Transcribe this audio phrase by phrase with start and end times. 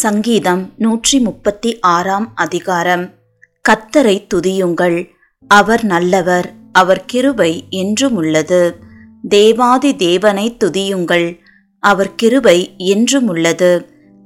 [0.00, 3.04] சங்கீதம் நூற்றி முப்பத்தி ஆறாம் அதிகாரம்.
[3.64, 4.96] கத்தரை துதியுங்கள்.
[5.50, 8.60] அவர் நல்லவர் அவர் கிருபை என்றும் உள்ளது
[9.24, 11.28] தேவாதி தேவனை துதியுங்கள்.
[11.82, 13.70] அவர் கிருபை என்றும் உள்ளது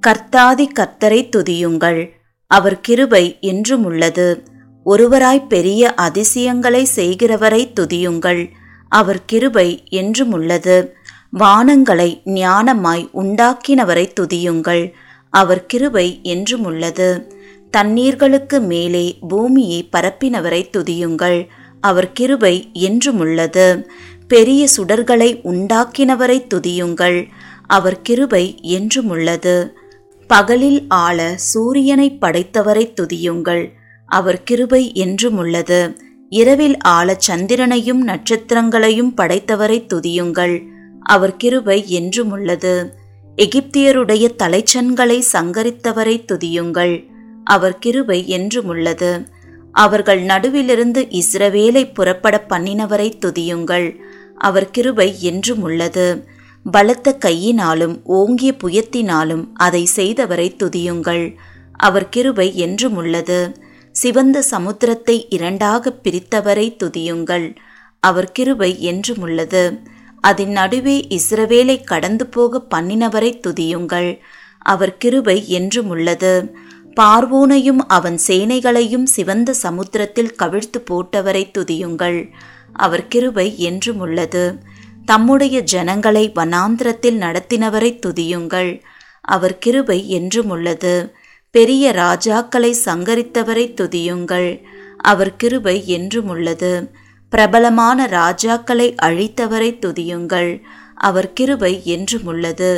[0.02, 2.00] கர்த்தாதி கர்த்தரை துதியுங்கள்.
[2.50, 4.28] அவர் கிருபை என்றும் உள்ளது
[4.86, 8.42] ஒருவராய் பெரிய அதிசயங்களை செய்கிறவரை துதியுங்கள்.
[8.92, 10.78] அவர் கிருபை என்றும் உள்ளது
[11.38, 12.10] வானங்களை
[12.40, 14.84] ஞானமாய் உண்டாக்கினவரை துதியுங்கள்.
[15.30, 17.32] அவர் கிருபை என்றும் உள்ளது.
[17.76, 21.46] தண்ணீர்களுக்கு மேலே பூமியை பரப்பினவரை துதியுங்கள்.
[21.80, 23.90] அவர் கிருபை என்றும் உள்ளது.
[24.28, 27.26] பெரிய சுடர்களை உண்டாக்கினவரை துதியுங்கள்.
[27.66, 29.76] அவர் கிருபை என்றும் உள்ளது.
[30.26, 33.70] பகலில் ஆள சூரியனை படைத்தவரை துதியுங்கள்.
[34.06, 35.96] அவர் கிருபை என்றும் உள்ளது.
[36.28, 40.66] இரவில் ஆள சந்திரனையும் நட்சத்திரங்களையும் படைத்தவரை துதியுங்கள்.
[41.00, 42.99] அவர் கிருபை என்றும் உள்ளது.
[43.44, 46.94] எகிப்தியருடைய தலைச்சன்களை சங்கரித்தவரை துதியுங்கள்.
[47.46, 49.12] அவர் கிருபை என்றும் உள்ளது
[49.74, 53.88] அவர்கள் நடுவிலிருந்து இஸ்ரவேலை புறப்பட பண்ணினவரை துதியுங்கள்.
[54.38, 56.06] அவர் கிருபை என்றும் உள்ளது
[56.66, 61.24] பலத்த கையினாலும் ஓங்கிய புயத்தினாலும் அதை செய்தவரை துதியுங்கள்.
[61.80, 63.40] அவர் கிருபை என்றும் உள்ளது
[63.94, 67.46] சிவந்த சமுத்திரத்தை இரண்டாக பிரித்தவரை துதியுங்கள்.
[68.02, 69.64] அவர் கிருபை என்றும் உள்ளது
[70.20, 74.18] அதன் நடுவே இஸ்ரவேலை கடந்து போக பண்ணினவரை துதியுங்கள்.
[74.58, 76.54] அவர் கிருபை என்றும் உள்ளது.
[77.00, 82.30] பார்வோனையும் அவன் சேனைகளையும் சிவந்த சமுத்திரத்தில் கவிழ்த்து போட்டவரை துதியுங்கள்.
[82.72, 84.58] அவர் கிருபை என்றும் உள்ளது.
[85.04, 88.80] தம்முடைய ஜனங்களை வனாந்திரத்தில் நடத்தினவரை துதியுங்கள்.
[89.20, 91.14] அவர் கிருபை என்றும் உள்ளது.
[91.50, 94.62] பெரிய ராஜாக்களை சங்கரித்தவரை துதியுங்கள்.
[94.96, 96.90] அவர் கிருபை என்றும் உள்ளது.
[97.30, 100.60] பிரபலமான ராஜாக்களை அழித்தவரை துதியுங்கள்.
[100.94, 102.72] அவர் கிருபை என்றும் உள்ளது.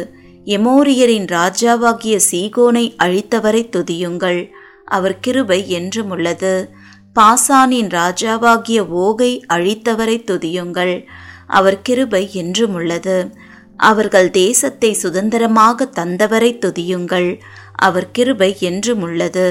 [0.44, 4.50] எமோரியரின் ராஜாவாகிய சீகோனை அழித்தவரை துதியுங்கள்.
[4.84, 6.70] அவர் கிருபை என்றும் உள்ளது.
[7.14, 11.04] பாசானின் ராஜாவாகிய ஓகை அழித்தவரை துதியுங்கள்.
[11.46, 13.30] அவர் கிருபை என்றும் உள்ளது.
[13.76, 17.40] அவர்கள் தேசத்தை சுதந்திரமாக தந்தவரை துதியுங்கள்.
[17.74, 19.46] அவர் கிருபை என்றும் உள்ளது.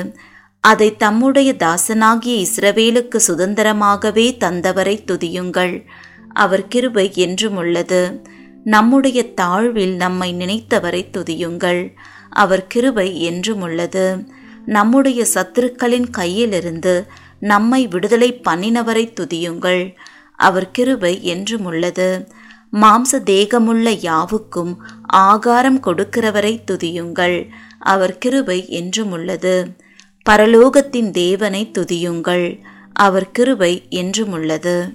[0.63, 5.85] அதை தம்முடைய தாசனாகிய இஸ்ரவேலுக்கு சுதந்திரமாகவே தந்தவரை துதியுங்கள்.
[6.33, 8.21] அவர் கிருபை என்றும் உள்ளது.
[8.63, 11.93] நம்முடைய தாழ்வில் நம்மை நினைத்தவரை துதியுங்கள்.
[12.29, 14.25] அவர் கிருபை என்றும் உள்ளது.
[14.65, 17.07] நம்முடைய சத்துருக்களின் கையிலிருந்து
[17.39, 19.95] நம்மை விடுதலை பண்ணினவரை துதியுங்கள்.
[20.35, 22.27] அவர் கிருபை என்றும் உள்ளது.
[22.73, 27.49] மாம்ச தேகமுள்ள யாவுக்கும் ஆகாரம் கொடுக்கிறவரை துதியுங்கள்.
[27.79, 29.55] அவர் கிருபை என்றும் உள்ளது.
[30.29, 32.59] பரலோகத்தின் தேவனை துதியுங்கள்.
[32.93, 34.93] அவர் கிருபை என்றும் உள்ளது